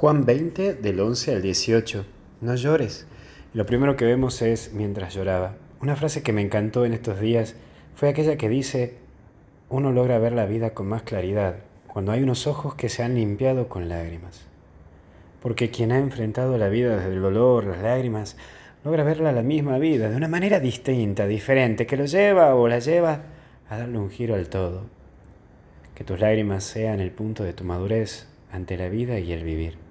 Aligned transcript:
Juan 0.00 0.24
20 0.24 0.74
del 0.74 1.00
11 1.00 1.34
al 1.34 1.42
18. 1.42 2.04
No 2.40 2.54
llores. 2.54 3.08
lo 3.52 3.66
primero 3.66 3.96
que 3.96 4.04
vemos 4.04 4.42
es 4.42 4.72
mientras 4.72 5.12
lloraba. 5.12 5.56
Una 5.80 5.96
frase 5.96 6.22
que 6.22 6.32
me 6.32 6.40
encantó 6.40 6.84
en 6.84 6.94
estos 6.94 7.18
días 7.18 7.56
fue 7.96 8.08
aquella 8.08 8.36
que 8.36 8.48
dice, 8.48 8.94
uno 9.68 9.90
logra 9.90 10.20
ver 10.20 10.34
la 10.34 10.46
vida 10.46 10.70
con 10.70 10.86
más 10.86 11.02
claridad 11.02 11.56
cuando 11.88 12.12
hay 12.12 12.22
unos 12.22 12.46
ojos 12.46 12.76
que 12.76 12.88
se 12.88 13.02
han 13.02 13.16
limpiado 13.16 13.68
con 13.68 13.88
lágrimas. 13.88 14.46
Porque 15.42 15.70
quien 15.70 15.90
ha 15.90 15.98
enfrentado 15.98 16.56
la 16.58 16.68
vida 16.68 16.94
desde 16.94 17.14
el 17.14 17.20
dolor, 17.20 17.64
las 17.64 17.82
lágrimas, 17.82 18.36
logra 18.84 19.02
verla 19.02 19.32
la 19.32 19.42
misma 19.42 19.78
vida, 19.78 20.10
de 20.10 20.16
una 20.16 20.28
manera 20.28 20.60
distinta, 20.60 21.26
diferente, 21.26 21.88
que 21.88 21.96
lo 21.96 22.04
lleva 22.04 22.54
o 22.54 22.68
la 22.68 22.78
lleva 22.78 23.22
a 23.68 23.78
darle 23.78 23.98
un 23.98 24.10
giro 24.10 24.36
al 24.36 24.48
todo. 24.48 24.84
Que 25.96 26.04
tus 26.04 26.20
lágrimas 26.20 26.62
sean 26.62 27.00
el 27.00 27.10
punto 27.10 27.42
de 27.42 27.52
tu 27.52 27.64
madurez 27.64 28.28
ante 28.52 28.76
la 28.76 28.88
vida 28.88 29.18
y 29.18 29.32
el 29.32 29.42
vivir. 29.42 29.87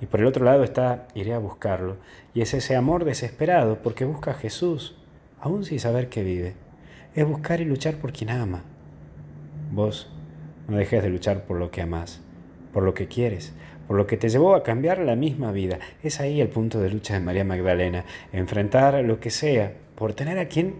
Y 0.00 0.06
por 0.06 0.20
el 0.20 0.26
otro 0.26 0.44
lado 0.44 0.62
está, 0.62 1.08
iré 1.14 1.34
a 1.34 1.38
buscarlo, 1.38 1.96
y 2.34 2.40
es 2.40 2.54
ese 2.54 2.76
amor 2.76 3.04
desesperado 3.04 3.78
porque 3.82 4.04
busca 4.04 4.30
a 4.30 4.34
Jesús, 4.34 4.96
aún 5.40 5.64
sin 5.64 5.80
saber 5.80 6.08
que 6.08 6.22
vive. 6.22 6.54
Es 7.14 7.26
buscar 7.26 7.60
y 7.60 7.64
luchar 7.64 7.96
por 7.96 8.12
quien 8.12 8.30
ama. 8.30 8.62
Vos 9.72 10.10
no 10.68 10.76
dejes 10.76 11.02
de 11.02 11.10
luchar 11.10 11.44
por 11.44 11.58
lo 11.58 11.70
que 11.70 11.82
amás, 11.82 12.20
por 12.72 12.84
lo 12.84 12.94
que 12.94 13.08
quieres, 13.08 13.54
por 13.88 13.96
lo 13.96 14.06
que 14.06 14.16
te 14.16 14.28
llevó 14.28 14.54
a 14.54 14.62
cambiar 14.62 14.98
la 14.98 15.16
misma 15.16 15.50
vida. 15.50 15.78
Es 16.02 16.20
ahí 16.20 16.40
el 16.40 16.48
punto 16.48 16.78
de 16.80 16.90
lucha 16.90 17.14
de 17.14 17.20
María 17.20 17.44
Magdalena, 17.44 18.04
enfrentar 18.32 19.02
lo 19.02 19.18
que 19.18 19.30
sea, 19.30 19.72
por 19.96 20.12
tener 20.12 20.38
a 20.38 20.46
quien, 20.46 20.76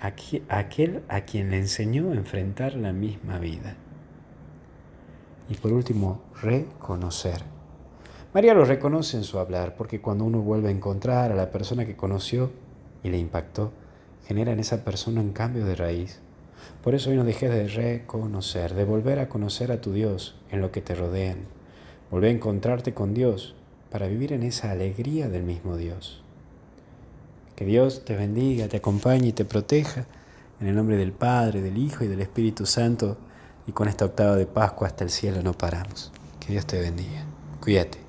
aquel 0.00 1.02
a 1.08 1.20
quien 1.20 1.50
le 1.50 1.58
enseñó 1.58 2.10
a 2.10 2.14
enfrentar 2.14 2.74
la 2.74 2.92
misma 2.92 3.38
vida. 3.38 3.76
Y 5.48 5.54
por 5.54 5.72
último, 5.72 6.22
reconocer. 6.42 7.57
María 8.34 8.52
lo 8.52 8.66
reconoce 8.66 9.16
en 9.16 9.24
su 9.24 9.38
hablar, 9.38 9.74
porque 9.74 10.00
cuando 10.00 10.24
uno 10.24 10.40
vuelve 10.40 10.68
a 10.68 10.72
encontrar 10.72 11.32
a 11.32 11.34
la 11.34 11.50
persona 11.50 11.86
que 11.86 11.96
conoció 11.96 12.50
y 13.02 13.08
le 13.08 13.18
impactó, 13.18 13.72
genera 14.26 14.52
en 14.52 14.60
esa 14.60 14.84
persona 14.84 15.22
un 15.22 15.32
cambio 15.32 15.64
de 15.64 15.74
raíz. 15.74 16.20
Por 16.82 16.94
eso 16.94 17.08
hoy 17.08 17.16
no 17.16 17.24
dejes 17.24 17.50
de 17.50 17.68
reconocer, 17.68 18.74
de 18.74 18.84
volver 18.84 19.18
a 19.18 19.30
conocer 19.30 19.72
a 19.72 19.80
tu 19.80 19.92
Dios 19.92 20.36
en 20.50 20.60
lo 20.60 20.70
que 20.70 20.82
te 20.82 20.94
rodean. 20.94 21.38
Volver 22.10 22.30
a 22.30 22.34
encontrarte 22.34 22.92
con 22.92 23.14
Dios 23.14 23.54
para 23.90 24.08
vivir 24.08 24.34
en 24.34 24.42
esa 24.42 24.70
alegría 24.70 25.30
del 25.30 25.44
mismo 25.44 25.78
Dios. 25.78 26.22
Que 27.56 27.64
Dios 27.64 28.04
te 28.04 28.14
bendiga, 28.14 28.68
te 28.68 28.76
acompañe 28.76 29.28
y 29.28 29.32
te 29.32 29.46
proteja. 29.46 30.06
En 30.60 30.66
el 30.66 30.74
nombre 30.74 30.96
del 30.96 31.12
Padre, 31.12 31.62
del 31.62 31.78
Hijo 31.78 32.04
y 32.04 32.08
del 32.08 32.20
Espíritu 32.20 32.66
Santo. 32.66 33.16
Y 33.66 33.72
con 33.72 33.88
esta 33.88 34.04
octava 34.04 34.36
de 34.36 34.46
Pascua 34.46 34.86
hasta 34.86 35.04
el 35.04 35.10
cielo 35.10 35.42
no 35.42 35.54
paramos. 35.54 36.12
Que 36.40 36.52
Dios 36.52 36.66
te 36.66 36.80
bendiga. 36.80 37.24
Cuídate. 37.60 38.07